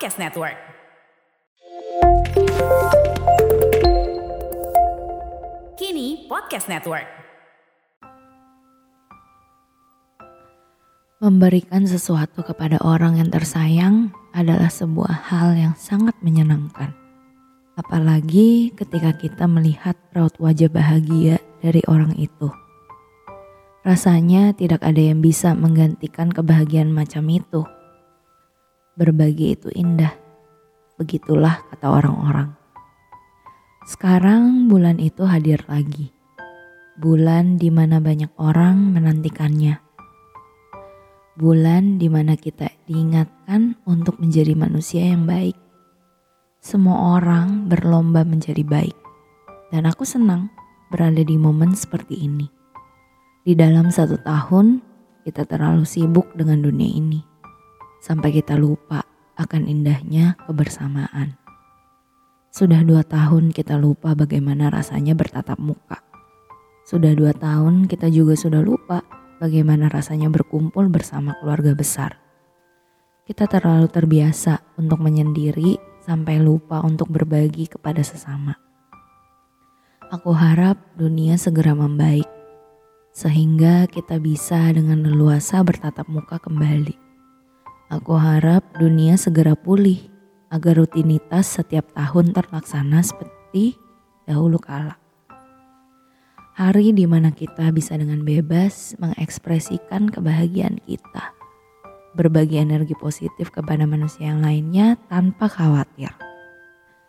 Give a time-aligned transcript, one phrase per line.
[0.00, 0.56] Podcast Network.
[5.76, 7.04] Kini Podcast Network.
[11.20, 16.96] Memberikan sesuatu kepada orang yang tersayang adalah sebuah hal yang sangat menyenangkan.
[17.76, 22.48] Apalagi ketika kita melihat raut wajah bahagia dari orang itu.
[23.84, 27.68] Rasanya tidak ada yang bisa menggantikan kebahagiaan macam itu.
[29.00, 30.12] Berbagi itu indah.
[31.00, 32.52] Begitulah kata orang-orang.
[33.88, 36.12] Sekarang bulan itu hadir lagi.
[37.00, 39.80] Bulan di mana banyak orang menantikannya.
[41.32, 45.56] Bulan di mana kita diingatkan untuk menjadi manusia yang baik.
[46.60, 49.00] Semua orang berlomba menjadi baik.
[49.72, 50.52] Dan aku senang
[50.92, 52.52] berada di momen seperti ini.
[53.48, 54.84] Di dalam satu tahun,
[55.24, 57.29] kita terlalu sibuk dengan dunia ini,
[58.00, 59.04] sampai kita lupa
[59.36, 61.36] akan indahnya kebersamaan.
[62.50, 66.02] Sudah dua tahun kita lupa bagaimana rasanya bertatap muka.
[66.82, 69.06] Sudah dua tahun kita juga sudah lupa
[69.38, 72.18] bagaimana rasanya berkumpul bersama keluarga besar.
[73.22, 78.58] Kita terlalu terbiasa untuk menyendiri sampai lupa untuk berbagi kepada sesama.
[80.10, 82.26] Aku harap dunia segera membaik
[83.14, 87.09] sehingga kita bisa dengan leluasa bertatap muka kembali.
[87.90, 89.98] Aku harap dunia segera pulih
[90.46, 93.74] agar rutinitas setiap tahun terlaksana seperti
[94.30, 94.94] dahulu kala.
[96.54, 101.34] Hari di mana kita bisa dengan bebas mengekspresikan kebahagiaan kita,
[102.14, 106.14] berbagi energi positif kepada manusia yang lainnya tanpa khawatir,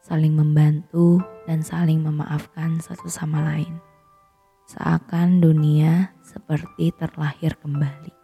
[0.00, 3.76] saling membantu, dan saling memaafkan satu sama lain
[4.72, 8.21] seakan dunia seperti terlahir kembali.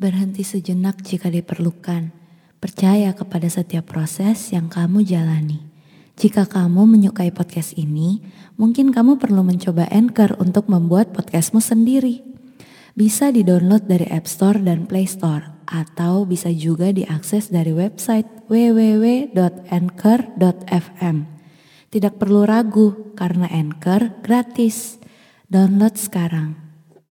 [0.00, 2.08] Berhenti sejenak jika diperlukan.
[2.56, 5.60] Percaya kepada setiap proses yang kamu jalani.
[6.16, 8.24] Jika kamu menyukai podcast ini,
[8.56, 12.24] mungkin kamu perlu mencoba Anchor untuk membuat podcastmu sendiri.
[12.96, 19.36] Bisa di-download dari App Store dan Play Store atau bisa juga diakses dari website www.anchor.fm.
[21.92, 24.96] Tidak perlu ragu karena Anchor gratis.
[25.44, 26.69] Download sekarang.